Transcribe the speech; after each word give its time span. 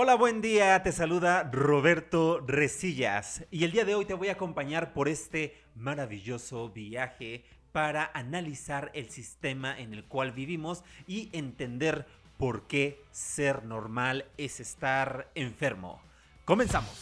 Hola, 0.00 0.14
buen 0.14 0.40
día, 0.40 0.80
te 0.84 0.92
saluda 0.92 1.50
Roberto 1.52 2.38
Resillas 2.46 3.42
y 3.50 3.64
el 3.64 3.72
día 3.72 3.84
de 3.84 3.96
hoy 3.96 4.04
te 4.04 4.14
voy 4.14 4.28
a 4.28 4.34
acompañar 4.34 4.92
por 4.92 5.08
este 5.08 5.60
maravilloso 5.74 6.68
viaje 6.68 7.44
para 7.72 8.08
analizar 8.14 8.92
el 8.94 9.10
sistema 9.10 9.76
en 9.76 9.92
el 9.92 10.04
cual 10.04 10.30
vivimos 10.30 10.84
y 11.08 11.30
entender 11.32 12.06
por 12.36 12.68
qué 12.68 13.02
ser 13.10 13.64
normal 13.64 14.26
es 14.36 14.60
estar 14.60 15.32
enfermo. 15.34 16.00
Comenzamos. 16.44 16.96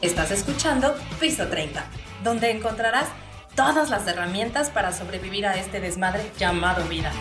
Estás 0.00 0.30
escuchando 0.30 0.94
Piso 1.18 1.48
30, 1.48 1.84
donde 2.22 2.52
encontrarás 2.52 3.08
todas 3.54 3.90
las 3.90 4.06
herramientas 4.06 4.70
para 4.70 4.92
sobrevivir 4.92 5.46
a 5.46 5.54
este 5.54 5.80
desmadre 5.80 6.30
llamado 6.38 6.86
vida. 6.88 7.12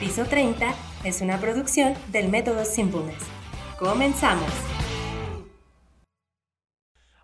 Piso 0.00 0.24
30 0.24 0.74
es 1.04 1.20
una 1.20 1.38
producción 1.38 1.94
del 2.08 2.28
método 2.28 2.64
Simpleness. 2.64 3.22
Comenzamos. 3.78 4.50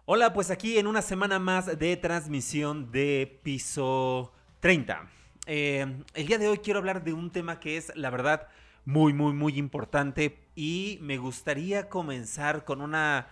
Hola, 0.05 0.33
pues 0.33 0.51
aquí 0.51 0.79
en 0.79 0.87
una 0.87 1.03
semana 1.03 1.39
más 1.39 1.79
de 1.79 1.97
transmisión 1.97 2.91
de 2.93 3.41
Piso 3.43 4.33
30. 4.61 5.07
Eh, 5.47 6.03
el 6.15 6.27
día 6.27 6.39
de 6.39 6.49
hoy 6.49 6.59
quiero 6.59 6.79
hablar 6.79 7.03
de 7.03 7.13
un 7.13 7.31
tema 7.31 7.59
que 7.59 7.77
es, 7.77 7.93
la 7.97 8.11
verdad, 8.11 8.49
muy, 8.89 9.13
muy, 9.13 9.35
muy 9.35 9.59
importante 9.59 10.39
y 10.57 10.99
me 11.03 11.19
gustaría 11.19 11.91
comenzar 11.91 12.65
con 12.65 12.81
una 12.81 13.29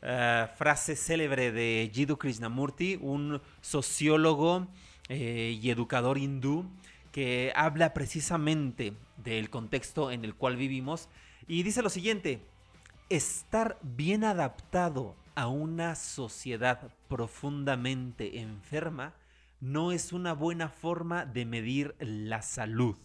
eh, 0.00 0.46
frase 0.56 0.96
célebre 0.96 1.52
de 1.52 1.90
Jiddu 1.92 2.16
Krishnamurti, 2.16 2.98
un 3.02 3.42
sociólogo 3.60 4.66
eh, 5.10 5.58
y 5.60 5.68
educador 5.68 6.16
hindú 6.16 6.64
que 7.12 7.52
habla 7.54 7.92
precisamente 7.92 8.94
del 9.18 9.50
contexto 9.50 10.10
en 10.10 10.24
el 10.24 10.34
cual 10.34 10.56
vivimos 10.56 11.10
y 11.46 11.64
dice 11.64 11.82
lo 11.82 11.90
siguiente, 11.90 12.40
estar 13.10 13.78
bien 13.82 14.24
adaptado 14.24 15.16
a 15.34 15.48
una 15.48 15.96
sociedad 15.96 16.80
profundamente 17.08 18.40
enferma 18.40 19.12
no 19.60 19.92
es 19.92 20.14
una 20.14 20.32
buena 20.32 20.70
forma 20.70 21.26
de 21.26 21.44
medir 21.44 21.94
la 21.98 22.40
salud. 22.40 22.96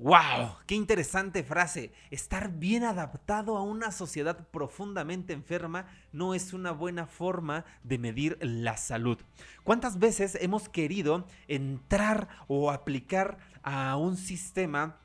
¡Wow! 0.00 0.58
¡Qué 0.68 0.76
interesante 0.76 1.42
frase! 1.42 1.92
Estar 2.12 2.52
bien 2.52 2.84
adaptado 2.84 3.56
a 3.56 3.62
una 3.62 3.90
sociedad 3.90 4.46
profundamente 4.52 5.32
enferma 5.32 5.88
no 6.12 6.34
es 6.34 6.52
una 6.52 6.70
buena 6.70 7.08
forma 7.08 7.64
de 7.82 7.98
medir 7.98 8.38
la 8.40 8.76
salud. 8.76 9.18
¿Cuántas 9.64 9.98
veces 9.98 10.38
hemos 10.40 10.68
querido 10.68 11.26
entrar 11.48 12.28
o 12.46 12.70
aplicar 12.70 13.38
a 13.64 13.96
un 13.96 14.16
sistema 14.16 15.00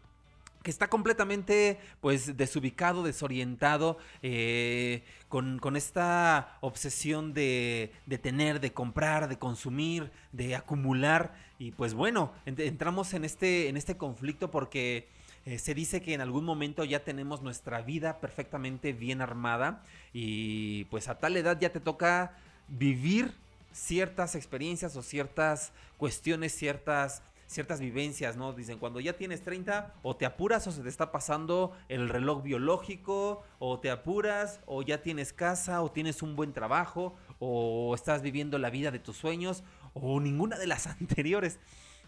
que 0.64 0.72
está 0.72 0.88
completamente 0.88 1.78
pues 2.02 2.38
desubicado, 2.38 3.04
desorientado, 3.04 3.98
eh, 4.22 5.04
con, 5.28 5.76
esta 5.76 6.58
obsesión 6.62 7.34
de, 7.34 7.92
tener, 8.22 8.60
de 8.62 8.72
comprar, 8.72 9.28
de 9.28 9.38
consumir, 9.38 10.12
de 10.32 10.56
acumular. 10.56 11.36
Y 11.60 11.72
pues 11.72 11.94
bueno, 11.94 12.32
entramos 12.46 13.14
en 13.14 13.26
este, 13.26 13.68
en 13.68 13.78
este 13.78 13.98
conflicto 13.98 14.50
porque 14.50 15.08
eh, 15.46 15.60
se 15.60 15.74
dice 15.74 16.02
que 16.02 16.14
en 16.14 16.22
algún 16.22 16.46
momento 16.46 16.86
ya 16.86 17.04
tenemos 17.04 17.42
nuestra 17.42 17.82
vida 17.82 18.20
perfectamente 18.20 18.94
bien 18.94 19.22
armada 19.22 19.84
y 20.14 20.86
pues 20.86 21.10
a 21.10 21.20
tal 21.20 21.36
edad 21.36 21.60
ya 21.60 21.72
te 21.72 21.82
toca 21.82 22.38
vivir 22.70 23.34
ciertas 23.74 24.36
experiencias 24.36 24.96
o 24.96 25.02
ciertas 25.02 25.74
cuestiones, 25.98 26.56
ciertas 26.56 27.22
ciertas 27.54 27.80
vivencias, 27.80 28.36
¿no? 28.36 28.54
Dicen, 28.54 28.80
cuando 28.80 29.00
ya 29.00 29.14
tienes 29.14 29.44
30, 29.44 29.94
o 30.02 30.16
te 30.16 30.26
apuras 30.26 30.68
o 30.68 30.72
se 30.72 30.82
te 30.82 30.90
está 30.90 31.12
pasando 31.12 31.72
el 31.88 32.10
reloj 32.10 32.44
biológico, 32.44 33.44
o 33.60 33.80
te 33.80 33.90
apuras, 33.90 34.60
o 34.66 34.82
ya 34.82 35.02
tienes 35.02 35.34
casa, 35.34 35.82
o 35.82 35.92
tienes 35.92 36.22
un 36.22 36.36
buen 36.36 36.54
trabajo, 36.54 37.16
o 37.40 37.96
estás 37.96 38.22
viviendo 38.22 38.58
la 38.58 38.70
vida 38.70 38.92
de 38.92 39.00
tus 39.00 39.18
sueños, 39.18 39.64
o 39.94 40.20
ninguna 40.20 40.58
de 40.58 40.68
las 40.68 40.88
anteriores. 41.02 41.60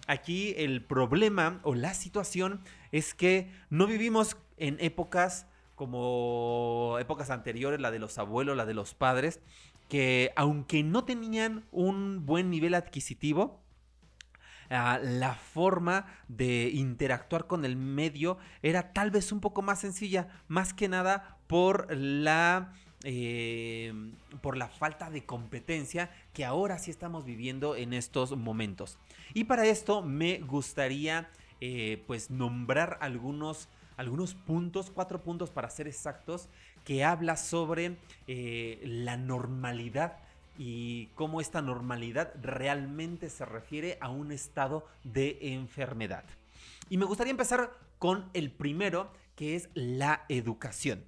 Aquí 0.07 0.53
el 0.57 0.83
problema 0.83 1.59
o 1.63 1.73
la 1.73 1.93
situación 1.93 2.61
es 2.91 3.13
que 3.13 3.49
no 3.69 3.87
vivimos 3.87 4.37
en 4.57 4.77
épocas 4.79 5.47
como 5.75 6.97
épocas 6.99 7.29
anteriores, 7.29 7.81
la 7.81 7.91
de 7.91 7.99
los 7.99 8.17
abuelos, 8.17 8.55
la 8.55 8.65
de 8.65 8.73
los 8.73 8.93
padres, 8.93 9.41
que 9.89 10.31
aunque 10.35 10.83
no 10.83 11.03
tenían 11.03 11.65
un 11.71 12.25
buen 12.25 12.49
nivel 12.49 12.73
adquisitivo, 12.73 13.64
la 14.69 15.35
forma 15.35 16.05
de 16.27 16.69
interactuar 16.73 17.47
con 17.47 17.65
el 17.65 17.75
medio 17.75 18.37
era 18.61 18.93
tal 18.93 19.11
vez 19.11 19.31
un 19.31 19.39
poco 19.39 19.61
más 19.61 19.79
sencilla, 19.79 20.27
más 20.47 20.73
que 20.73 20.87
nada 20.87 21.37
por 21.47 21.93
la... 21.95 22.73
Eh, 23.07 23.93
por 24.41 24.57
la 24.57 24.67
falta 24.67 25.11
de 25.11 25.25
competencia 25.25 26.09
que 26.33 26.43
ahora 26.43 26.79
sí 26.79 26.89
estamos 26.89 27.23
viviendo 27.23 27.75
en 27.75 27.93
estos 27.93 28.35
momentos. 28.35 28.97
Y 29.35 29.43
para 29.43 29.65
esto 29.67 30.01
me 30.01 30.39
gustaría 30.39 31.29
eh, 31.61 32.03
pues 32.07 32.31
nombrar 32.31 32.97
algunos, 33.01 33.69
algunos 33.95 34.33
puntos, 34.33 34.91
cuatro 34.91 35.21
puntos 35.21 35.51
para 35.51 35.69
ser 35.69 35.87
exactos, 35.87 36.49
que 36.83 37.03
habla 37.03 37.37
sobre 37.37 37.97
eh, 38.27 38.81
la 38.85 39.17
normalidad 39.17 40.17
y 40.57 41.07
cómo 41.15 41.41
esta 41.41 41.61
normalidad 41.61 42.33
realmente 42.41 43.29
se 43.29 43.45
refiere 43.45 43.97
a 44.01 44.09
un 44.09 44.31
estado 44.31 44.85
de 45.03 45.37
enfermedad. 45.41 46.23
Y 46.89 46.97
me 46.97 47.05
gustaría 47.05 47.31
empezar 47.31 47.71
con 47.99 48.29
el 48.33 48.51
primero, 48.51 49.11
que 49.35 49.55
es 49.55 49.69
la 49.73 50.25
educación. 50.29 51.03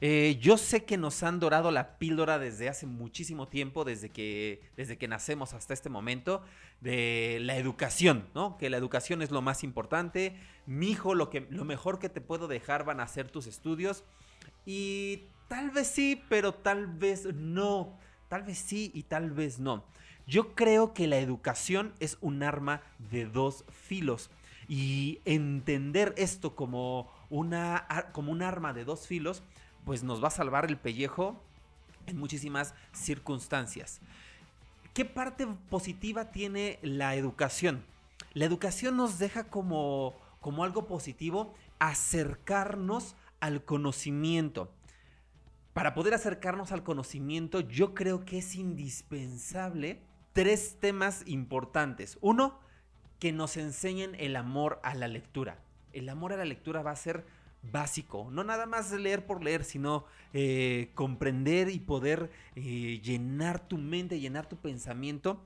Eh, 0.00 0.38
yo 0.40 0.58
sé 0.58 0.84
que 0.84 0.96
nos 0.96 1.22
han 1.22 1.40
dorado 1.40 1.70
la 1.70 1.96
píldora 1.98 2.38
desde 2.38 2.68
hace 2.68 2.84
muchísimo 2.84 3.48
tiempo, 3.48 3.84
desde 3.84 4.10
que, 4.10 4.60
desde 4.76 4.98
que 4.98 5.08
nacemos 5.08 5.54
hasta 5.54 5.72
este 5.72 5.88
momento, 5.88 6.42
de 6.80 7.38
la 7.40 7.56
educación, 7.56 8.28
¿no? 8.34 8.58
Que 8.58 8.68
la 8.68 8.76
educación 8.76 9.22
es 9.22 9.30
lo 9.30 9.40
más 9.40 9.64
importante. 9.64 10.36
Mi 10.66 10.90
hijo, 10.90 11.14
lo, 11.14 11.30
lo 11.48 11.64
mejor 11.64 11.98
que 11.98 12.08
te 12.08 12.20
puedo 12.20 12.48
dejar 12.48 12.84
van 12.84 13.00
a 13.00 13.08
ser 13.08 13.30
tus 13.30 13.46
estudios. 13.46 14.04
Y 14.66 15.22
tal 15.48 15.70
vez 15.70 15.86
sí, 15.86 16.22
pero 16.28 16.52
tal 16.52 16.86
vez 16.86 17.26
no. 17.32 17.98
Tal 18.34 18.42
vez 18.42 18.58
sí 18.58 18.90
y 18.92 19.04
tal 19.04 19.30
vez 19.30 19.60
no. 19.60 19.84
Yo 20.26 20.56
creo 20.56 20.92
que 20.92 21.06
la 21.06 21.18
educación 21.18 21.94
es 22.00 22.18
un 22.20 22.42
arma 22.42 22.82
de 23.12 23.26
dos 23.26 23.64
filos. 23.70 24.28
Y 24.66 25.20
entender 25.24 26.12
esto 26.16 26.56
como, 26.56 27.08
una, 27.30 27.86
como 28.10 28.32
un 28.32 28.42
arma 28.42 28.72
de 28.72 28.84
dos 28.84 29.06
filos, 29.06 29.44
pues 29.84 30.02
nos 30.02 30.20
va 30.20 30.26
a 30.26 30.32
salvar 30.32 30.64
el 30.64 30.76
pellejo 30.76 31.40
en 32.08 32.18
muchísimas 32.18 32.74
circunstancias. 32.92 34.00
¿Qué 34.94 35.04
parte 35.04 35.46
positiva 35.70 36.32
tiene 36.32 36.80
la 36.82 37.14
educación? 37.14 37.84
La 38.32 38.46
educación 38.46 38.96
nos 38.96 39.20
deja 39.20 39.44
como, 39.44 40.12
como 40.40 40.64
algo 40.64 40.88
positivo 40.88 41.54
acercarnos 41.78 43.14
al 43.38 43.64
conocimiento 43.64 44.72
para 45.74 45.92
poder 45.92 46.14
acercarnos 46.14 46.72
al 46.72 46.84
conocimiento, 46.84 47.60
yo 47.60 47.94
creo 47.94 48.24
que 48.24 48.38
es 48.38 48.54
indispensable 48.54 50.00
tres 50.32 50.78
temas 50.80 51.24
importantes. 51.26 52.16
Uno, 52.20 52.58
que 53.18 53.32
nos 53.32 53.56
enseñen 53.56 54.14
el 54.18 54.36
amor 54.36 54.80
a 54.82 54.94
la 54.94 55.08
lectura. 55.08 55.58
El 55.92 56.08
amor 56.08 56.32
a 56.32 56.36
la 56.36 56.44
lectura 56.44 56.82
va 56.82 56.92
a 56.92 56.96
ser 56.96 57.26
básico, 57.72 58.28
no 58.30 58.44
nada 58.44 58.66
más 58.66 58.92
leer 58.92 59.26
por 59.26 59.42
leer, 59.42 59.64
sino 59.64 60.04
eh, 60.32 60.90
comprender 60.94 61.70
y 61.70 61.78
poder 61.78 62.30
eh, 62.54 63.00
llenar 63.02 63.66
tu 63.66 63.78
mente, 63.78 64.20
llenar 64.20 64.46
tu 64.46 64.56
pensamiento 64.56 65.44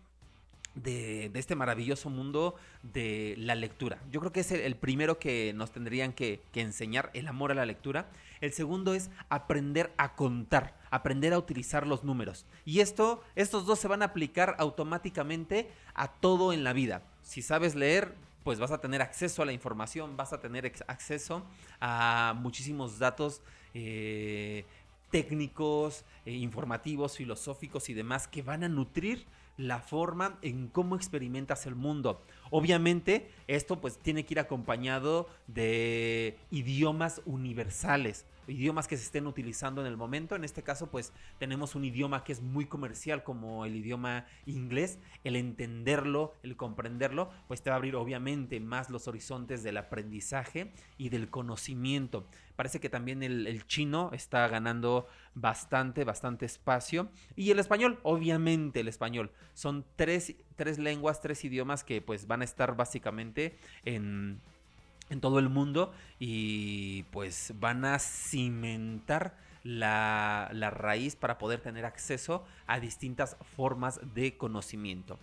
de, 0.83 1.31
este 1.35 1.55
maravilloso 1.55 2.11
mundo 2.11 2.55
de 2.83 3.35
la 3.39 3.55
lectura. 3.55 3.99
Yo 4.11 4.21
creo 4.21 4.33
que 4.33 4.41
es 4.41 4.53
el, 4.53 4.77
primero 4.77 5.19
que 5.19 5.53
nos 5.55 5.71
tendrían 5.73 6.13
que, 6.13 6.41
enseñar, 6.55 7.11
el 7.15 7.29
amor 7.29 7.53
a 7.53 7.55
la 7.55 7.67
lectura. 7.67 8.09
El 8.41 8.53
segundo 8.53 8.95
es 8.95 9.11
aprender 9.29 9.93
a 9.97 10.15
contar, 10.15 10.77
aprender 10.91 11.33
a 11.33 11.39
utilizar 11.39 11.87
los 11.87 12.05
números. 12.05 12.47
Y 12.65 12.81
esto, 12.81 13.23
estos 13.37 13.67
dos 13.67 13.79
se 13.79 13.89
van 13.89 14.03
a 14.03 14.07
aplicar 14.07 14.57
automáticamente 14.59 15.71
a 15.95 16.09
todo 16.09 16.53
en 16.53 16.65
la 16.65 16.73
vida. 16.73 17.03
Si 17.23 17.43
sabes 17.43 17.75
leer, 17.75 18.15
pues 18.45 18.59
vas 18.59 18.71
a 18.71 18.81
tener 18.81 19.03
acceso 19.03 19.43
a 19.43 19.47
la 19.47 19.53
información, 19.53 20.17
vas 20.17 20.33
a 20.33 20.41
tener 20.41 20.73
acceso 20.87 21.45
a 21.81 22.35
muchísimos 22.39 22.99
datos 22.99 23.43
eh, 23.75 24.65
técnicos, 25.11 26.05
eh, 26.25 26.33
informativos, 26.33 27.17
filosóficos 27.17 27.89
y 27.89 27.95
demás 27.95 28.29
que 28.29 28.43
van 28.43 28.65
a 28.65 28.69
nutrir 28.69 29.27
la 29.58 29.81
forma 29.81 30.38
en 30.40 30.69
cómo 30.69 30.96
experimentas 30.96 31.66
el 31.66 31.75
mundo. 31.75 32.25
Obviamente, 32.50 33.28
esto 33.49 33.81
pues 33.81 33.99
tiene 33.99 34.25
que 34.25 34.34
ir 34.34 34.40
acompañado 34.40 35.28
de 35.46 36.38
idiomas 36.50 37.20
universales. 37.26 38.25
Idiomas 38.49 38.89
que 38.89 38.97
se 38.97 39.05
estén 39.05 39.27
utilizando 39.27 39.81
en 39.81 39.87
el 39.87 39.97
momento. 39.97 40.35
En 40.35 40.45
este 40.45 40.62
caso, 40.62 40.91
pues 40.91 41.12
tenemos 41.39 41.75
un 41.75 41.85
idioma 41.85 42.25
que 42.25 42.33
es 42.33 42.43
muy 42.43 42.67
comercial 42.67 43.23
como 43.23 43.65
el 43.65 43.77
idioma 43.77 44.27
inglés. 44.47 44.99
El 45.25 45.37
entenderlo, 45.37 46.35
el 46.43 46.56
comprenderlo, 46.56 47.31
pues 47.47 47.62
te 47.62 47.71
va 47.71 47.77
a 47.77 47.79
abrir 47.79 47.97
obviamente 47.97 48.59
más 48.61 48.91
los 48.91 49.09
horizontes 49.09 49.62
del 49.62 49.77
aprendizaje 49.77 50.73
y 50.97 51.11
del 51.11 51.31
conocimiento. 51.31 52.27
Parece 52.56 52.81
que 52.81 52.89
también 52.89 53.23
el, 53.23 53.67
chino 53.69 54.11
está 54.12 54.49
ganando 54.49 55.06
bastante, 55.35 56.03
bastante 56.05 56.44
espacio. 56.44 57.09
Y 57.37 57.53
el 57.53 57.61
español, 57.61 58.01
obviamente 58.03 58.81
el 58.81 58.89
español. 58.89 59.31
Son 59.55 59.85
tres, 59.94 60.35
tres 60.56 60.79
lenguas, 60.79 61.21
tres 61.21 61.44
idiomas 61.44 61.85
que 61.85 62.03
pues 62.03 62.27
van 62.27 62.41
a 62.41 62.44
estar 62.44 62.75
básicamente 62.75 63.56
en 63.85 64.41
en 65.10 65.20
todo 65.20 65.38
el 65.38 65.49
mundo 65.49 65.93
y 66.19 67.05
pues 67.05 67.52
van 67.58 67.84
a 67.84 67.99
cimentar 67.99 69.37
la, 69.62 70.70
raíz 70.72 71.16
para 71.16 71.38
poder 71.38 71.60
tener 71.60 71.84
acceso 71.84 72.44
a 72.66 72.81
distintas 72.81 73.37
formas 73.56 74.00
de 74.14 74.37
conocimiento. 74.37 75.19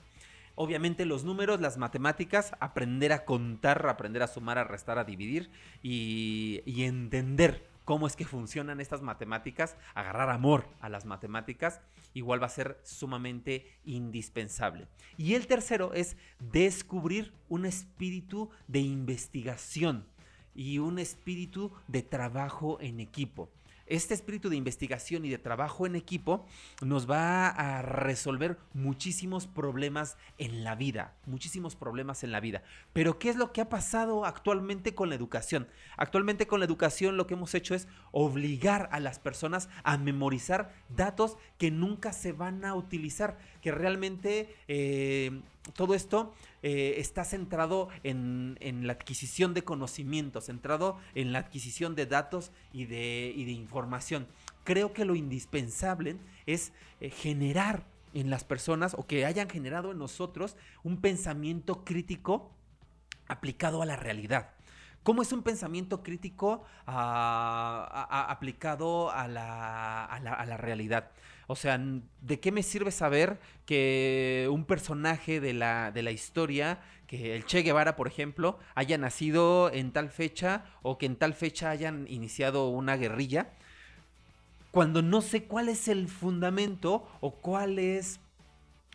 Obviamente 0.56 1.06
los 1.06 1.26
números, 1.26 1.60
las 1.60 1.78
matemáticas, 1.78 2.54
aprender 2.60 3.12
a 3.12 3.26
contar, 3.26 3.88
aprender 3.88 4.24
a 4.24 4.28
sumar, 4.28 4.58
a 4.58 4.64
restar, 4.64 4.98
a 4.98 5.04
dividir 5.04 5.50
y, 5.84 6.62
y 6.66 6.84
entender 6.84 7.75
cómo 7.86 8.08
es 8.08 8.16
que 8.16 8.26
funcionan 8.26 8.82
estas 8.82 9.02
matemáticas, 9.02 9.78
agarrar 9.94 10.30
amor 10.30 10.68
a 10.82 10.90
las 10.90 11.06
matemáticas, 11.06 11.82
igual 12.14 12.42
va 12.42 12.48
a 12.48 12.50
ser 12.50 12.80
sumamente 12.84 13.72
indispensable. 13.86 14.88
Y 15.18 15.36
el 15.36 15.48
tercero 15.48 15.94
es 15.94 16.18
descubrir 16.40 17.32
un 17.48 17.66
espíritu 17.66 18.50
de 18.68 18.80
investigación 18.80 20.06
y 20.54 20.80
un 20.80 21.00
espíritu 21.00 21.72
de 21.88 22.02
trabajo 22.02 22.80
en 22.82 23.00
equipo 23.00 23.50
este 23.88 24.14
espíritu 24.14 24.50
de 24.50 24.56
investigación 24.56 25.26
y 25.26 25.30
de 25.30 25.38
trabajo 25.38 25.86
en 25.86 25.96
equipo 25.96 26.46
nos 26.82 27.10
va 27.10 27.48
a 27.48 27.82
resolver 27.82 28.58
muchísimos 28.74 29.48
problemas 29.48 30.18
en 30.38 30.64
la 30.64 30.76
vida, 30.76 31.14
muchísimos 31.26 31.76
problemas 31.76 32.24
en 32.24 32.32
la 32.32 32.40
vida. 32.40 32.64
Pero 32.94 33.20
¿qué 33.20 33.30
es 33.30 33.36
lo 33.36 33.52
que 33.52 33.62
ha 33.62 33.70
pasado 33.70 34.26
actualmente 34.26 34.96
con 34.96 35.10
la 35.10 35.16
educación? 35.16 35.68
Actualmente 35.98 36.48
con 36.48 36.60
la 36.60 36.66
educación 36.66 37.18
lo 37.18 37.28
que 37.28 37.36
hemos 37.36 37.54
hecho 37.54 37.76
es 37.76 37.88
obligar 38.12 38.90
a 38.92 39.00
las 39.00 39.20
personas 39.20 39.70
a 39.84 39.98
memorizar 39.98 40.74
datos 40.90 41.38
que 41.58 41.72
nunca 41.72 42.14
se 42.14 42.32
van 42.32 42.66
a 42.66 42.76
utilizar, 42.76 43.38
que 43.62 43.72
realmente 43.72 44.56
eh, 44.68 45.42
todo 45.74 45.96
esto 45.96 46.34
eh, 46.62 46.96
está 46.98 47.24
centrado 47.24 47.90
en, 48.04 48.58
la 48.86 48.94
adquisición 48.94 49.54
de 49.54 49.64
conocimientos, 49.64 50.46
centrado 50.46 50.98
en 51.16 51.32
la 51.32 51.40
adquisición 51.40 51.96
de 51.96 52.06
datos 52.06 52.52
y 52.72 52.86
de, 52.86 53.34
información. 53.48 54.28
Creo 54.64 54.94
que 54.94 55.06
lo 55.06 55.16
indispensable 55.16 56.18
es 56.46 56.72
eh, 57.00 57.10
generar 57.10 57.84
en 58.14 58.30
las 58.30 58.44
personas 58.44 58.96
o 58.98 59.06
que 59.06 59.26
hayan 59.26 59.50
generado 59.50 59.92
en 59.92 59.98
nosotros 59.98 60.56
un 60.84 61.02
pensamiento 61.02 61.84
crítico 61.84 62.52
aplicado 63.28 63.82
a 63.82 63.86
la 63.86 63.96
realidad. 63.96 64.52
¿Cómo 65.04 65.22
es 65.22 65.32
un 65.32 65.44
pensamiento 65.44 66.02
crítico 66.02 66.64
ah, 66.88 68.26
aplicado 68.30 69.12
a 69.12 69.28
la 69.28 70.58
realidad? 70.58 71.12
O 71.48 71.56
sea, 71.56 71.80
¿de 72.22 72.40
qué 72.40 72.52
me 72.52 72.64
sirve 72.64 72.92
saber 72.92 73.40
que 73.66 74.48
un 74.52 74.66
personaje 74.66 75.40
de 75.40 75.54
la, 75.54 75.92
de 75.92 76.04
la 76.04 76.12
historia, 76.12 76.82
que 77.08 77.36
el 77.36 77.46
Che 77.46 77.62
Guevara, 77.62 77.96
por 77.96 78.08
ejemplo, 78.08 78.58
haya 78.74 78.98
nacido 78.98 79.72
en 79.72 79.92
tal 79.92 80.10
fecha 80.10 80.66
o 80.82 80.98
que 80.98 81.06
en 81.06 81.16
tal 81.16 81.34
fecha 81.34 81.70
hayan 81.70 82.06
iniciado 82.10 82.70
una 82.70 82.98
guerrilla? 82.98 83.52
Cuando 84.72 85.02
no 85.02 85.22
sé 85.22 85.44
cuál 85.44 85.70
es 85.70 85.88
el 85.88 86.10
fundamento 86.10 87.08
o 87.22 87.32
cuál 87.32 87.80
es 87.80 88.20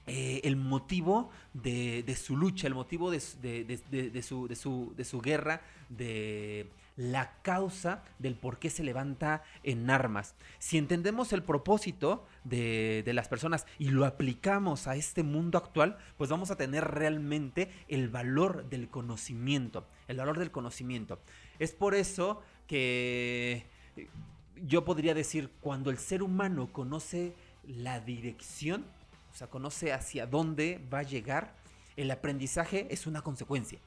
eh, 0.07 0.41
el 0.45 0.57
motivo 0.57 1.31
de, 1.55 2.17
su 2.21 2.37
lucha, 2.37 2.67
el 2.67 2.75
motivo 2.75 3.11
de, 3.11 3.21
su, 3.21 4.49
de 4.49 5.05
su 5.05 5.21
guerra, 5.21 5.63
de 5.89 6.67
la 7.01 7.33
causa 7.41 8.03
del 8.19 8.35
por 8.35 8.59
qué 8.59 8.69
se 8.69 8.85
levanta 8.85 9.43
en 9.63 9.89
armas. 9.89 10.35
Si 10.59 10.77
entendemos 10.77 11.33
el 11.33 11.43
propósito 11.43 12.27
de, 12.45 13.03
las 13.07 13.27
personas 13.27 13.65
y 13.79 13.89
lo 13.89 14.05
aplicamos 14.05 14.87
a 14.87 14.97
este 14.97 15.23
mundo 15.23 15.57
actual, 15.57 15.97
pues 16.19 16.29
vamos 16.29 16.51
a 16.51 16.57
tener 16.57 16.85
realmente 16.85 17.71
el 17.89 18.11
valor 18.11 18.69
del 18.69 18.91
conocimiento. 18.91 19.87
El 20.09 20.19
valor 20.19 20.39
del 20.39 20.51
conocimiento. 20.51 21.19
Es 21.59 21.73
por 21.73 21.95
eso 21.95 22.43
que 22.67 23.65
yo 24.63 24.85
podría 24.85 25.15
decir, 25.15 25.51
cuando 25.63 25.89
el 25.89 25.97
ser 25.97 26.23
humano 26.23 26.71
conoce 26.71 27.33
la 27.67 28.01
dirección, 28.01 28.85
o 29.33 29.37
sea, 29.37 29.47
conoce 29.47 29.95
hacia 29.95 30.27
dónde 30.27 30.87
va 30.93 30.99
a 30.99 31.05
llegar, 31.05 31.55
el 31.97 32.11
aprendizaje 32.11 32.89
es 32.91 33.07
una 33.07 33.23
consecuencia. 33.23 33.79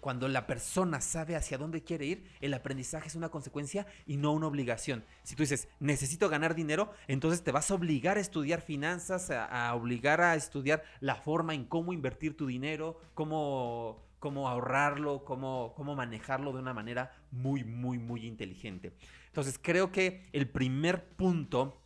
Cuando 0.00 0.28
la 0.28 0.46
persona 0.46 1.00
sabe 1.00 1.34
hacia 1.34 1.58
dónde 1.58 1.82
quiere 1.82 2.06
ir, 2.06 2.24
el 2.40 2.54
aprendizaje 2.54 3.08
es 3.08 3.16
una 3.16 3.30
consecuencia 3.30 3.86
y 4.06 4.16
no 4.16 4.32
una 4.32 4.46
obligación. 4.46 5.04
Si 5.24 5.34
tú 5.34 5.42
dices, 5.42 5.68
necesito 5.80 6.28
ganar 6.28 6.54
dinero, 6.54 6.92
entonces 7.08 7.42
te 7.42 7.50
vas 7.50 7.70
a 7.70 7.74
obligar 7.74 8.16
a 8.16 8.20
estudiar 8.20 8.60
finanzas, 8.60 9.30
a, 9.30 9.74
obligar 9.74 10.20
a 10.20 10.36
estudiar 10.36 10.84
la 11.00 11.16
forma 11.16 11.54
en 11.54 11.64
cómo 11.64 11.92
invertir 11.92 12.36
tu 12.36 12.46
dinero, 12.46 13.00
cómo, 13.14 14.04
cómo 14.20 14.48
ahorrarlo, 14.48 15.24
cómo, 15.24 15.72
cómo 15.76 15.96
manejarlo 15.96 16.52
de 16.52 16.60
una 16.60 16.74
manera 16.74 17.12
muy, 17.32 17.64
muy, 17.64 17.98
muy 17.98 18.24
inteligente. 18.24 18.92
Entonces 19.26 19.58
creo 19.60 19.90
que 19.90 20.28
el 20.32 20.48
primer 20.48 21.04
punto 21.04 21.76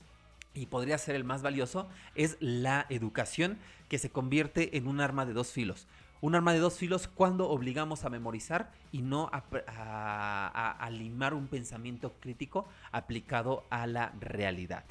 y 0.55 0.67
podría 0.67 0.99
ser 0.99 1.15
el 1.15 1.25
más 1.25 1.41
valioso, 1.41 1.89
es 2.15 2.37
la 2.41 2.85
educación 2.91 3.59
que 3.89 3.97
se 3.97 4.11
convierte 4.11 4.77
en 4.77 4.87
un 4.87 5.01
arma 5.01 5.25
de 5.25 5.33
dos 5.33 5.51
filos 5.51 5.89
un 6.23 6.37
arma 6.37 6.55
de 6.55 6.61
dos 6.61 6.79
filos 6.79 7.09
cuando 7.09 7.51
obligamos 7.51 8.05
a 8.05 8.09
memorizar 8.09 8.71
y 8.93 9.03
no 9.03 9.29
a, 9.33 10.89
limar 10.91 11.35
un 11.35 11.49
pensamiento 11.49 12.15
crítico 12.21 12.67
aplicado 12.93 13.65
a 13.71 13.87
la 13.87 14.15
realidad. 14.21 14.85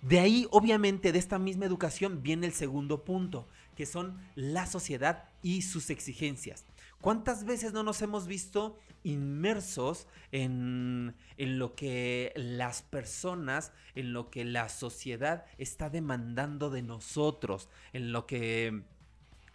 De 0.00 0.20
ahí, 0.20 0.48
obviamente, 0.50 1.12
de 1.12 1.18
esta 1.18 1.38
misma 1.38 1.66
educación 1.66 2.22
viene 2.22 2.46
el 2.46 2.54
segundo 2.54 3.04
punto, 3.04 3.46
que 3.76 3.84
son 3.84 4.18
la 4.34 4.66
sociedad 4.66 5.28
y 5.42 5.62
sus 5.62 5.90
exigencias. 5.90 6.64
¿Cuántas 7.00 7.44
veces 7.44 7.72
no 7.72 7.82
nos 7.82 8.00
hemos 8.00 8.26
visto 8.26 8.78
inmersos 9.04 10.06
en, 10.32 11.14
lo 11.36 11.74
que 11.74 12.32
las 12.36 12.82
personas, 12.82 13.72
en 13.94 14.14
lo 14.14 14.30
que 14.30 14.46
la 14.46 14.70
sociedad 14.70 15.44
está 15.58 15.90
demandando 15.90 16.70
de 16.70 16.82
nosotros, 16.82 17.68
en 17.92 18.12
lo 18.12 18.26
que 18.26 18.82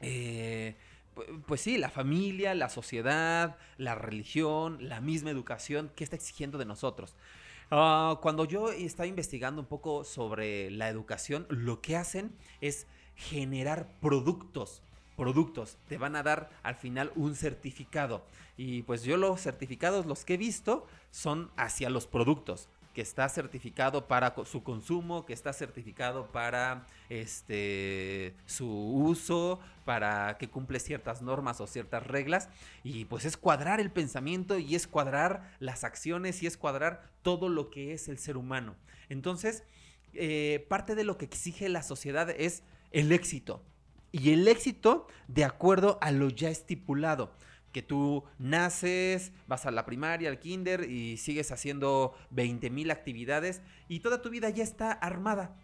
eh, 0.03 0.75
pues 1.47 1.61
sí, 1.61 1.77
la 1.77 1.89
familia, 1.89 2.53
la 2.53 2.69
sociedad, 2.69 3.57
la 3.77 3.95
religión, 3.95 4.77
la 4.89 5.01
misma 5.01 5.29
educación, 5.29 5.91
¿qué 5.95 6.03
está 6.03 6.15
exigiendo 6.15 6.57
de 6.57 6.65
nosotros? 6.65 7.15
Ah, 7.71 8.19
cuando 8.21 8.45
yo 8.45 8.71
estaba 8.71 9.07
investigando 9.07 9.61
un 9.61 9.67
poco 9.67 10.03
sobre 10.03 10.69
la 10.71 10.89
educación, 10.89 11.45
lo 11.49 11.81
que 11.81 11.95
hacen 11.95 12.35
es 12.61 12.87
generar 13.15 13.89
productos. 14.01 14.81
Productos, 15.15 15.77
te 15.87 15.99
van 15.99 16.15
a 16.15 16.23
dar 16.23 16.49
al 16.63 16.75
final 16.75 17.11
un 17.15 17.35
certificado. 17.35 18.25
Y 18.57 18.81
pues 18.83 19.03
yo 19.03 19.15
los 19.15 19.41
certificados, 19.41 20.07
los 20.07 20.25
que 20.25 20.33
he 20.33 20.37
visto, 20.37 20.87
son 21.11 21.51
hacia 21.55 21.89
los 21.91 22.07
productos 22.07 22.67
que 22.93 23.01
está 23.01 23.27
certificado 23.27 24.07
para 24.07 24.35
su 24.45 24.63
consumo, 24.63 25.25
que 25.25 25.33
está 25.33 25.51
certificado 25.51 26.31
para 26.31 26.85
este 27.09 28.35
su 28.45 28.67
uso, 28.67 29.59
para 29.85 30.37
que 30.37 30.49
cumple 30.49 30.79
ciertas 30.79 31.21
normas 31.21 31.59
o 31.59 31.67
ciertas 31.67 32.05
reglas 32.05 32.49
y 32.83 33.05
pues 33.05 33.25
es 33.25 33.35
cuadrar 33.35 33.79
el 33.79 33.91
pensamiento 33.91 34.59
y 34.59 34.75
es 34.75 34.87
cuadrar 34.87 35.55
las 35.59 35.83
acciones 35.83 36.43
y 36.43 36.47
es 36.47 36.57
cuadrar 36.57 37.09
todo 37.21 37.49
lo 37.49 37.69
que 37.69 37.93
es 37.93 38.07
el 38.07 38.19
ser 38.19 38.37
humano. 38.37 38.75
Entonces, 39.09 39.63
eh, 40.13 40.65
parte 40.69 40.95
de 40.95 41.03
lo 41.03 41.17
que 41.17 41.25
exige 41.25 41.69
la 41.69 41.83
sociedad 41.83 42.29
es 42.29 42.63
el 42.91 43.11
éxito. 43.11 43.63
Y 44.11 44.31
el 44.31 44.47
éxito 44.47 45.07
de 45.27 45.43
acuerdo 45.43 45.97
a 46.01 46.11
lo 46.11 46.29
ya 46.29 46.49
estipulado 46.49 47.33
que 47.73 47.81
tú 47.81 48.23
naces, 48.39 49.33
vas 49.47 49.65
a 49.65 49.71
la 49.71 49.85
primaria, 49.85 50.29
al 50.29 50.39
kinder 50.39 50.89
y 50.89 51.17
sigues 51.17 51.51
haciendo 51.51 52.15
20 52.29 52.69
mil 52.69 52.91
actividades 52.91 53.61
y 53.89 53.99
toda 53.99 54.21
tu 54.21 54.29
vida 54.29 54.49
ya 54.49 54.63
está 54.63 54.93
armada, 54.93 55.57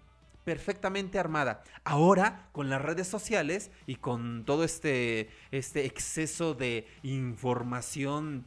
perfectamente 0.44 1.20
armada. 1.20 1.64
Ahora, 1.86 2.50
con 2.52 2.70
las 2.70 2.82
redes 2.82 3.08
sociales 3.08 3.72
y 3.86 3.96
con 3.96 4.44
todo 4.44 4.66
este, 4.66 5.30
este 5.52 5.86
exceso 5.86 6.56
de 6.56 6.88
información 7.04 8.46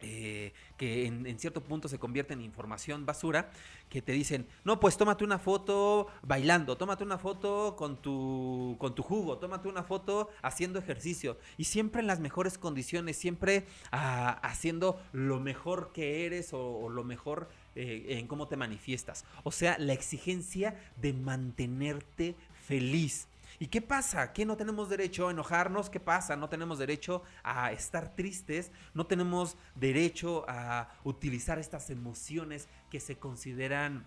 eh, 0.00 0.52
que 0.76 1.06
en, 1.06 1.38
cierto 1.38 1.62
punto 1.62 1.88
se 1.88 1.98
convierte 1.98 2.32
en 2.32 2.40
información 2.40 3.04
basura, 3.04 3.50
que 3.88 4.00
te 4.00 4.12
dicen, 4.12 4.46
no, 4.64 4.78
pues 4.78 4.96
tómate 4.96 5.24
una 5.24 5.38
foto 5.38 6.06
bailando, 6.22 6.76
tómate 6.76 7.02
una 7.04 7.18
foto 7.18 7.74
con 7.76 8.00
tu, 8.00 8.76
con 8.78 8.94
tu 8.94 9.02
jugo, 9.02 9.38
tómate 9.38 9.68
una 9.68 9.82
foto 9.82 10.30
haciendo 10.42 10.78
ejercicio, 10.78 11.36
y 11.56 11.64
siempre 11.64 12.00
en 12.00 12.06
las 12.06 12.20
mejores 12.20 12.58
condiciones, 12.58 13.16
siempre 13.16 13.66
ah, 13.90 14.38
haciendo 14.42 15.00
lo 15.12 15.40
mejor 15.40 15.90
que 15.92 16.26
eres 16.26 16.50
o, 16.52 16.88
lo 16.88 17.04
mejor 17.04 17.48
eh, 17.74 18.18
en 18.18 18.26
cómo 18.28 18.46
te 18.48 18.56
manifiestas. 18.56 19.24
O 19.42 19.50
sea, 19.50 19.78
la 19.78 19.92
exigencia 19.92 20.78
de 20.96 21.12
mantenerte 21.12 22.36
feliz. 22.66 23.26
¿Y 23.60 23.66
qué 23.68 23.82
pasa? 23.82 24.32
¿Qué 24.32 24.44
no 24.44 24.56
tenemos 24.56 24.88
derecho 24.88 25.28
a 25.28 25.30
enojarnos? 25.32 25.90
¿Qué 25.90 25.98
pasa? 25.98 26.36
No 26.36 26.48
tenemos 26.48 26.78
derecho 26.78 27.22
a 27.42 27.72
estar 27.72 28.14
tristes, 28.14 28.70
no 28.94 29.06
tenemos 29.06 29.56
derecho 29.74 30.44
a 30.48 30.88
utilizar 31.02 31.58
estas 31.58 31.90
emociones 31.90 32.68
que 32.90 33.00
se 33.00 33.18
consideran 33.18 34.06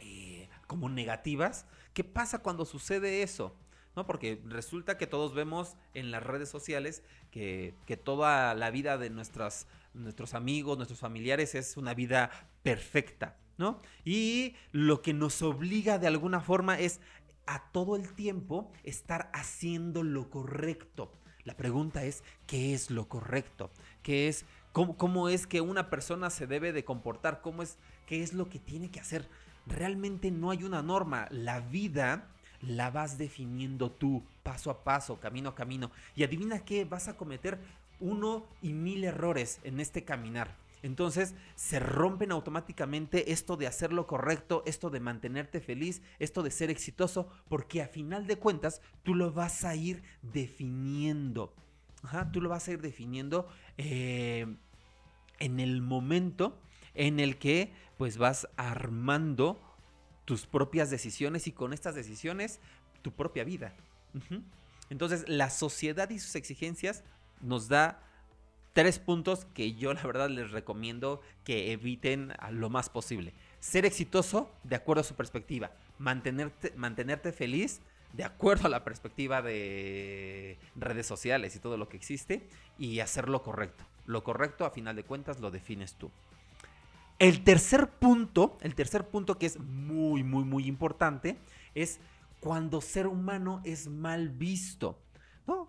eh, 0.00 0.48
como 0.66 0.88
negativas. 0.88 1.66
¿Qué 1.94 2.04
pasa 2.04 2.38
cuando 2.38 2.64
sucede 2.64 3.22
eso? 3.22 3.56
¿No? 3.96 4.06
Porque 4.06 4.40
resulta 4.46 4.96
que 4.96 5.08
todos 5.08 5.34
vemos 5.34 5.76
en 5.94 6.12
las 6.12 6.22
redes 6.22 6.48
sociales 6.48 7.02
que, 7.32 7.74
toda 8.04 8.54
la 8.54 8.70
vida 8.70 8.98
de 8.98 9.10
nuestros 9.10 9.66
amigos, 10.32 10.76
nuestros 10.76 11.00
familiares 11.00 11.56
es 11.56 11.76
una 11.76 11.94
vida 11.94 12.30
perfecta, 12.62 13.36
¿no? 13.58 13.80
Y 14.04 14.54
lo 14.72 15.02
que 15.02 15.12
nos 15.12 15.42
obliga 15.42 15.98
de 15.98 16.06
alguna 16.06 16.40
forma 16.40 16.78
es 16.78 17.00
a 17.50 17.58
todo 17.72 17.96
el 17.96 18.12
tiempo 18.14 18.70
estar 18.84 19.28
haciendo 19.34 20.04
lo 20.04 20.30
correcto. 20.30 21.12
La 21.42 21.56
pregunta 21.56 22.04
es, 22.04 22.22
¿qué 22.46 22.74
es 22.74 22.90
lo 22.90 23.08
correcto? 23.08 23.72
¿Qué 24.04 24.28
es, 24.28 24.44
cómo, 24.72 24.96
cómo, 24.96 25.28
es 25.28 25.48
que 25.48 25.60
una 25.60 25.90
persona 25.90 26.30
se 26.30 26.46
debe 26.46 26.72
de 26.72 26.84
comportar? 26.84 27.40
¿Cómo 27.40 27.64
es, 27.64 27.76
qué 28.06 28.22
es 28.22 28.34
lo 28.34 28.48
que 28.48 28.60
tiene 28.60 28.92
que 28.92 29.00
hacer? 29.00 29.28
Realmente 29.66 30.30
no 30.30 30.52
hay 30.52 30.62
una 30.62 30.80
norma. 30.80 31.26
La 31.32 31.58
vida 31.58 32.28
la 32.60 32.92
vas 32.92 33.18
definiendo 33.18 33.90
tú, 33.90 34.22
paso 34.44 34.70
a 34.70 34.84
paso, 34.84 35.18
camino 35.18 35.48
a 35.48 35.54
camino. 35.56 35.90
Y 36.14 36.22
adivina 36.22 36.64
qué, 36.64 36.84
vas 36.84 37.08
a 37.08 37.16
cometer 37.16 37.58
uno 37.98 38.46
y 38.62 38.74
mil 38.74 39.02
errores 39.02 39.58
en 39.64 39.80
este 39.80 40.04
caminar. 40.04 40.54
Entonces 40.82 41.34
se 41.54 41.78
rompen 41.78 42.32
automáticamente 42.32 43.32
esto 43.32 43.56
de 43.56 43.66
hacer 43.66 43.92
lo 43.92 44.06
correcto, 44.06 44.62
esto 44.66 44.90
de 44.90 45.00
mantenerte 45.00 45.60
feliz, 45.60 46.02
esto 46.18 46.42
de 46.42 46.50
ser 46.50 46.70
exitoso, 46.70 47.28
porque 47.48 47.82
a 47.82 47.88
final 47.88 48.26
de 48.26 48.36
cuentas 48.36 48.80
tú 49.02 49.14
lo 49.14 49.32
vas 49.32 49.64
a 49.64 49.74
ir 49.74 50.02
definiendo. 50.22 51.54
tú 52.32 52.40
lo 52.40 52.48
vas 52.48 52.68
a 52.68 52.72
ir 52.72 52.80
definiendo 52.80 53.48
eh, 53.76 54.46
en 55.38 55.60
el 55.60 55.82
momento 55.82 56.58
en 56.94 57.20
el 57.20 57.36
que 57.38 57.72
pues 57.98 58.16
vas 58.16 58.48
armando 58.56 59.60
tus 60.24 60.46
propias 60.46 60.90
decisiones 60.90 61.46
y 61.46 61.52
con 61.52 61.72
estas 61.72 61.94
decisiones 61.94 62.60
tu 63.02 63.12
propia 63.12 63.44
vida. 63.44 63.74
Entonces 64.88 65.28
la 65.28 65.50
sociedad 65.50 66.08
y 66.10 66.18
sus 66.18 66.34
exigencias 66.34 67.04
nos 67.40 67.68
da 67.68 68.02
tres 68.72 68.98
puntos 68.98 69.44
que 69.46 69.74
yo 69.74 69.92
la 69.92 70.02
verdad 70.02 70.28
les 70.28 70.50
recomiendo 70.50 71.20
que 71.44 71.72
eviten 71.72 72.32
lo 72.50 72.70
más 72.70 72.88
posible. 72.88 73.34
Ser 73.58 73.84
exitoso 73.84 74.50
de 74.64 74.76
acuerdo 74.76 75.00
a 75.00 75.04
su 75.04 75.14
perspectiva. 75.14 75.72
Mantenerte, 75.98 76.72
mantenerte 76.76 77.32
feliz 77.32 77.80
de 78.12 78.24
acuerdo 78.24 78.66
a 78.66 78.70
la 78.70 78.84
perspectiva 78.84 79.42
de 79.42 80.58
redes 80.74 81.06
sociales 81.06 81.54
y 81.54 81.60
todo 81.60 81.76
lo 81.76 81.88
que 81.88 81.96
existe. 81.96 82.48
Y 82.78 83.00
hacer 83.00 83.28
lo 83.28 83.42
correcto. 83.42 83.84
Lo 84.06 84.24
correcto 84.24 84.64
a 84.64 84.70
final 84.70 84.96
de 84.96 85.04
cuentas 85.04 85.40
lo 85.40 85.50
defines 85.50 85.94
tú. 85.94 86.10
El 87.18 87.44
tercer 87.44 87.90
punto, 87.90 88.56
el 88.62 88.74
tercer 88.74 89.06
punto 89.08 89.38
que 89.38 89.46
es 89.46 89.58
muy, 89.58 90.22
muy, 90.22 90.44
muy 90.44 90.66
importante, 90.66 91.36
es 91.74 92.00
cuando 92.40 92.80
ser 92.80 93.06
humano 93.06 93.60
es 93.64 93.88
mal 93.88 94.30
visto. 94.30 94.98
¿No? 95.46 95.68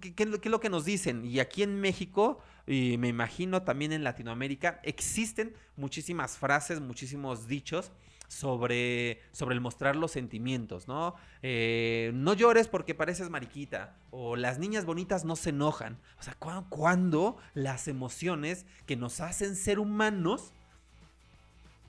¿Qué, 0.00 0.14
es 0.22 0.46
lo 0.46 0.60
que 0.60 0.70
nos 0.70 0.84
dicen? 0.84 1.24
Y 1.24 1.40
aquí 1.40 1.62
en 1.62 1.80
México, 1.80 2.38
y 2.66 2.98
me 2.98 3.08
imagino 3.08 3.62
también 3.62 3.92
en 3.92 4.04
Latinoamérica, 4.04 4.80
existen 4.84 5.54
muchísimas 5.76 6.38
frases, 6.38 6.80
muchísimos 6.80 7.48
dichos 7.48 7.90
sobre, 8.28 9.20
sobre 9.32 9.54
el 9.54 9.60
mostrar 9.60 9.96
los 9.96 10.12
sentimientos, 10.12 10.88
¿no? 10.88 11.14
Eh, 11.42 12.12
no 12.14 12.34
llores 12.34 12.68
porque 12.68 12.94
pareces 12.94 13.30
mariquita, 13.30 13.96
o 14.10 14.36
las 14.36 14.58
niñas 14.58 14.84
bonitas 14.84 15.24
no 15.24 15.36
se 15.36 15.50
enojan. 15.50 15.98
O 16.18 16.22
sea, 16.22 16.34
cuando 16.34 17.36
las 17.54 17.88
emociones 17.88 18.66
que 18.86 18.96
nos 18.96 19.20
hacen 19.20 19.56
ser 19.56 19.78
humanos 19.78 20.52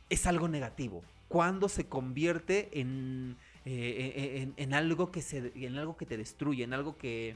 es 0.09 0.25
algo 0.25 0.47
negativo? 0.47 1.03
Cuando 1.27 1.69
se 1.69 1.87
convierte 1.87 2.79
en, 2.79 3.37
eh, 3.65 4.49
en, 4.55 4.73
algo 4.73 5.11
que 5.11 5.21
se, 5.21 5.51
en 5.55 5.77
algo 5.77 5.97
que 5.97 6.05
te 6.05 6.17
destruye, 6.17 6.63
en 6.63 6.73
algo 6.73 6.97
que, 6.97 7.35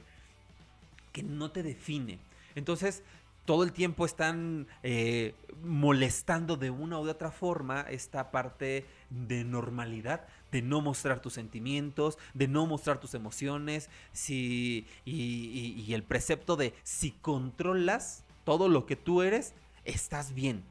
que 1.11 1.23
no 1.23 1.51
te 1.51 1.63
define. 1.63 2.19
Entonces, 2.55 3.03
todo 3.45 3.63
el 3.63 3.73
tiempo 3.73 4.05
están 4.05 4.67
eh, 4.83 5.33
molestando 5.63 6.57
de 6.57 6.69
una 6.69 6.99
u 6.99 7.09
otra 7.09 7.31
forma 7.31 7.81
esta 7.81 8.31
parte 8.31 8.85
de 9.09 9.43
normalidad, 9.43 10.27
de 10.51 10.61
no 10.61 10.81
mostrar 10.81 11.21
tus 11.21 11.33
sentimientos, 11.33 12.17
de 12.33 12.47
no 12.47 12.65
mostrar 12.65 12.99
tus 12.99 13.13
emociones, 13.13 13.89
si, 14.13 14.87
y, 15.05 15.83
y 15.85 15.93
el 15.93 16.03
precepto 16.03 16.55
de 16.55 16.73
si 16.83 17.11
controlas 17.11 18.23
todo 18.43 18.67
lo 18.67 18.85
que 18.85 18.95
tú 18.95 19.21
eres, 19.21 19.53
estás 19.85 20.33
bien. 20.33 20.63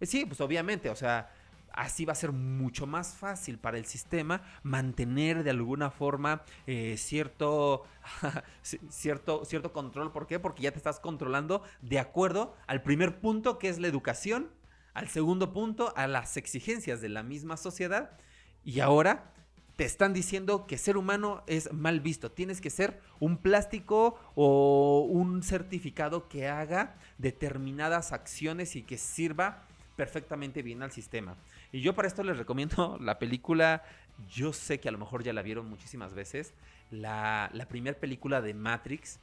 Sí, 0.00 0.24
pues 0.24 0.40
obviamente, 0.40 0.90
o 0.90 0.96
sea, 0.96 1.32
Así 1.72 2.04
va 2.04 2.12
a 2.12 2.16
ser 2.16 2.32
mucho 2.32 2.86
más 2.86 3.14
fácil 3.14 3.58
para 3.58 3.78
el 3.78 3.86
sistema 3.86 4.42
mantener 4.62 5.42
de 5.42 5.50
alguna 5.50 5.90
forma 5.90 6.42
eh, 6.66 6.96
cierto, 6.98 7.84
cierto, 8.90 9.44
cierto 9.44 9.72
control. 9.72 10.12
¿Por 10.12 10.26
qué? 10.26 10.38
Porque 10.38 10.62
ya 10.62 10.72
te 10.72 10.78
estás 10.78 11.00
controlando 11.00 11.62
de 11.80 11.98
acuerdo 11.98 12.54
al 12.66 12.82
primer 12.82 13.20
punto 13.20 13.58
que 13.58 13.68
es 13.68 13.78
la 13.78 13.88
educación, 13.88 14.50
al 14.94 15.08
segundo 15.08 15.52
punto 15.52 15.92
a 15.96 16.06
las 16.06 16.36
exigencias 16.36 17.00
de 17.00 17.08
la 17.08 17.22
misma 17.22 17.56
sociedad 17.56 18.18
y 18.64 18.80
ahora 18.80 19.32
te 19.76 19.84
están 19.84 20.12
diciendo 20.12 20.66
que 20.66 20.76
ser 20.76 20.96
humano 20.96 21.42
es 21.46 21.72
mal 21.72 22.00
visto. 22.00 22.30
Tienes 22.30 22.60
que 22.60 22.70
ser 22.70 23.00
un 23.20 23.38
plástico 23.38 24.18
o 24.34 25.06
un 25.08 25.42
certificado 25.42 26.28
que 26.28 26.46
haga 26.48 26.96
determinadas 27.18 28.12
acciones 28.12 28.76
y 28.76 28.82
que 28.82 28.98
sirva 28.98 29.64
perfectamente 30.02 30.62
bien 30.62 30.82
al 30.82 30.90
sistema. 30.90 31.36
Y 31.70 31.80
yo 31.80 31.94
para 31.94 32.08
esto 32.08 32.24
les 32.24 32.36
recomiendo 32.36 32.98
la 33.00 33.20
película, 33.20 33.84
yo 34.28 34.52
sé 34.52 34.80
que 34.80 34.88
a 34.88 34.92
lo 34.92 34.98
mejor 34.98 35.22
ya 35.22 35.32
la 35.32 35.42
vieron 35.42 35.70
muchísimas 35.70 36.12
veces, 36.12 36.54
la, 36.90 37.50
la 37.52 37.66
primera 37.68 37.96
película 37.96 38.40
de 38.40 38.52
Matrix, 38.52 39.20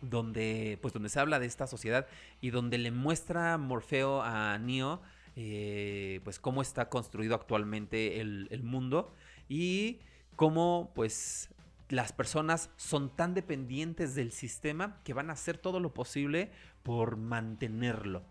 donde, 0.00 0.76
pues, 0.82 0.92
donde 0.92 1.08
se 1.08 1.20
habla 1.20 1.38
de 1.38 1.46
esta 1.46 1.68
sociedad 1.68 2.08
y 2.40 2.50
donde 2.50 2.78
le 2.78 2.90
muestra 2.90 3.58
Morfeo 3.58 4.22
a 4.22 4.58
Neo, 4.58 5.00
eh, 5.36 6.20
pues 6.24 6.40
cómo 6.40 6.62
está 6.62 6.88
construido 6.88 7.36
actualmente 7.36 8.20
el, 8.20 8.48
el 8.50 8.64
mundo 8.64 9.14
y 9.48 10.00
cómo 10.34 10.90
pues 10.96 11.48
las 11.90 12.12
personas 12.12 12.70
son 12.76 13.08
tan 13.14 13.34
dependientes 13.34 14.16
del 14.16 14.32
sistema 14.32 14.98
que 15.04 15.14
van 15.14 15.30
a 15.30 15.34
hacer 15.34 15.58
todo 15.58 15.78
lo 15.78 15.94
posible 15.94 16.50
por 16.82 17.16
mantenerlo. 17.16 18.24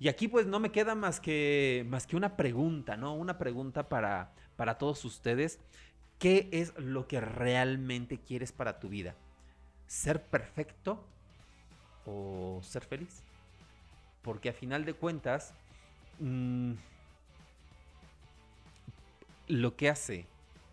Y 0.00 0.08
aquí 0.08 0.28
pues 0.28 0.46
no 0.46 0.58
me 0.60 0.72
queda 0.72 0.94
más 0.94 1.20
que, 1.20 1.84
más 1.88 2.06
que 2.06 2.16
una 2.16 2.34
pregunta, 2.36 2.96
¿no? 2.96 3.14
Una 3.14 3.36
pregunta 3.36 3.90
para, 3.90 4.32
para 4.56 4.78
todos 4.78 5.04
ustedes. 5.04 5.60
¿Qué 6.18 6.48
es 6.52 6.72
lo 6.78 7.06
que 7.06 7.20
realmente 7.20 8.18
quieres 8.18 8.50
para 8.50 8.80
tu 8.80 8.88
vida? 8.88 9.14
¿Ser 9.86 10.24
perfecto 10.24 11.04
o 12.06 12.60
ser 12.62 12.82
feliz? 12.86 13.22
Porque 14.22 14.48
a 14.48 14.54
final 14.54 14.86
de 14.86 14.94
cuentas, 14.94 15.52
mm, 16.18 16.72
lo 19.48 19.76
que 19.76 19.90
hace 19.90 20.26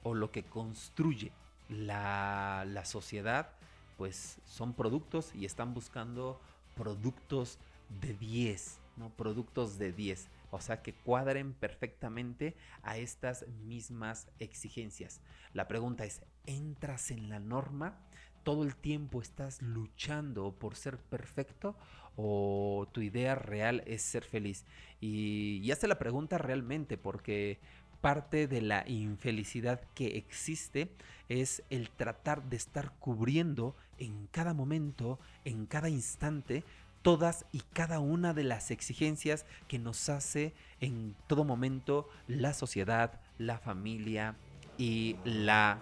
o 0.04 0.14
lo 0.14 0.32
que 0.32 0.44
construye 0.44 1.34
la, 1.68 2.64
la 2.66 2.86
sociedad, 2.86 3.50
pues 3.98 4.38
son 4.46 4.74
productos 4.74 5.36
y 5.36 5.44
están 5.44 5.74
buscando 5.74 6.40
productos 6.76 7.60
de 8.02 8.14
10, 8.14 8.80
Productos 9.16 9.78
de 9.78 9.92
10. 9.92 10.28
O 10.52 10.60
sea, 10.60 10.82
que 10.82 10.94
cuadren 10.94 11.54
perfectamente 11.54 12.56
a 12.82 12.98
estas 12.98 13.48
mismas 13.66 14.28
exigencias. 14.40 15.22
La 15.54 15.68
pregunta 15.68 16.06
es, 16.06 16.22
¿entras 16.46 17.12
en 17.12 17.30
la 17.30 17.40
norma? 17.40 18.00
¿Todo 18.44 18.64
el 18.64 18.76
tiempo 18.76 19.22
estás 19.22 19.62
luchando 19.62 20.54
por 20.54 20.76
ser 20.76 20.98
perfecto? 20.98 21.76
¿O 22.16 22.88
tu 22.92 23.02
idea 23.02 23.36
real 23.36 23.84
es 23.86 24.02
ser 24.02 24.24
feliz? 24.24 24.66
Y, 25.02 25.60
y 25.64 25.72
hazte 25.72 25.88
la 25.88 26.00
pregunta 26.00 26.38
realmente, 26.38 26.98
porque 26.98 27.60
parte 28.02 28.48
de 28.48 28.62
la 28.62 28.88
infelicidad 28.88 29.82
que 29.94 30.18
existe 30.18 30.90
es 31.30 31.64
el 31.70 31.90
tratar 31.90 32.44
de 32.44 32.56
estar 32.56 32.94
cubriendo 33.00 33.76
en 33.98 34.28
cada 34.28 34.54
momento, 34.54 35.20
en 35.44 35.66
cada 35.66 35.90
instante, 35.90 36.64
todas 37.02 37.46
y 37.52 37.62
cada 37.74 38.00
una 38.00 38.34
de 38.34 38.44
las 38.44 38.72
exigencias 38.72 39.46
que 39.68 39.80
nos 39.80 40.10
hace 40.10 40.54
en 40.82 41.16
todo 41.28 41.44
momento 41.44 42.10
la 42.28 42.54
sociedad, 42.54 43.20
la 43.38 43.58
familia 43.60 44.36
y 44.78 45.16
la 45.24 45.80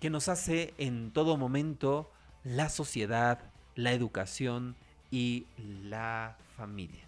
que 0.00 0.10
nos 0.10 0.28
hace 0.28 0.74
en 0.78 1.10
todo 1.10 1.36
momento 1.36 2.10
la 2.44 2.68
sociedad, 2.68 3.40
la 3.74 3.92
educación 3.92 4.76
y 5.10 5.46
la 5.56 6.36
familia. 6.56 7.02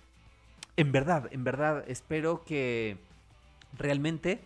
en 0.76 0.92
verdad, 0.92 1.28
en 1.32 1.44
verdad, 1.44 1.84
espero 1.88 2.44
que 2.44 2.98
realmente 3.76 4.40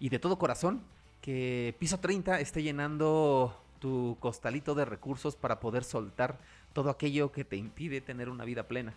y 0.00 0.08
de 0.08 0.18
todo 0.18 0.38
corazón 0.38 0.82
que 1.20 1.74
Piso 1.78 1.98
30 1.98 2.40
esté 2.40 2.62
llenando 2.62 3.60
tu 3.86 4.18
costalito 4.18 4.74
de 4.74 4.84
recursos 4.84 5.36
para 5.36 5.60
poder 5.60 5.84
soltar 5.84 6.40
todo 6.72 6.90
aquello 6.90 7.30
que 7.30 7.44
te 7.44 7.54
impide 7.54 8.00
tener 8.00 8.28
una 8.28 8.44
vida 8.44 8.66
plena. 8.66 8.94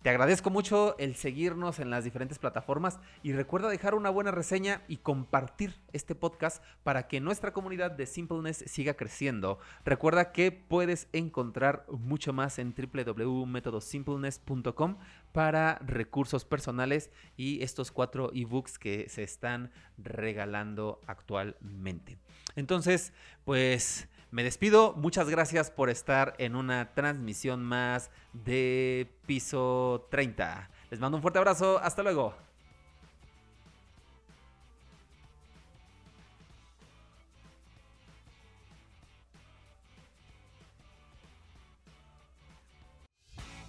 Te 0.00 0.08
agradezco 0.08 0.48
mucho 0.48 0.96
el 0.98 1.16
seguirnos 1.16 1.78
en 1.78 1.90
las 1.90 2.02
diferentes 2.02 2.38
plataformas 2.38 2.98
y 3.22 3.34
recuerda 3.34 3.68
dejar 3.68 3.94
una 3.94 4.08
buena 4.08 4.30
reseña 4.30 4.80
y 4.88 4.96
compartir 4.96 5.74
este 5.92 6.14
podcast 6.14 6.64
para 6.82 7.08
que 7.08 7.20
nuestra 7.20 7.52
comunidad 7.52 7.90
de 7.90 8.06
Simpleness 8.06 8.64
siga 8.66 8.94
creciendo. 8.94 9.58
Recuerda 9.84 10.32
que 10.32 10.50
puedes 10.50 11.08
encontrar 11.12 11.84
mucho 11.90 12.32
más 12.32 12.58
en 12.58 12.74
www.metodosimpleness.com 12.74 14.96
para 15.32 15.74
recursos 15.80 16.46
personales 16.46 17.10
y 17.36 17.62
estos 17.62 17.92
cuatro 17.92 18.30
ebooks 18.34 18.78
que 18.78 19.10
se 19.10 19.22
están 19.22 19.72
regalando 19.98 21.02
actualmente. 21.06 22.16
Entonces, 22.56 23.12
pues 23.44 24.08
me 24.32 24.42
despido. 24.42 24.94
Muchas 24.94 25.28
gracias 25.28 25.70
por 25.70 25.90
estar 25.90 26.34
en 26.38 26.56
una 26.56 26.92
transmisión 26.94 27.62
más 27.62 28.10
de 28.32 29.14
piso 29.26 30.08
30. 30.10 30.70
Les 30.90 30.98
mando 30.98 31.18
un 31.18 31.22
fuerte 31.22 31.38
abrazo. 31.38 31.78
Hasta 31.78 32.02
luego. 32.02 32.34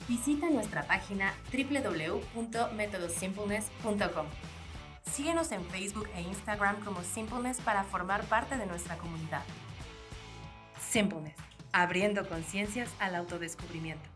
Visita 0.08 0.50
nuestra 0.50 0.88
página 0.88 1.34
www.metodosimpleness.com. 1.51 4.25
Síguenos 5.12 5.51
en 5.51 5.65
Facebook 5.65 6.08
e 6.15 6.22
Instagram 6.22 6.82
como 6.86 7.03
Simpleness 7.03 7.60
para 7.62 7.84
formar 7.84 8.24
parte 8.25 8.58
de 8.58 8.65
nuestra 8.65 8.98
comunidad. 8.98 9.43
Simpleness, 10.93 11.33
abriendo 11.71 12.29
conciencias 12.29 12.88
al 13.00 13.15
autodescubrimiento. 13.15 14.12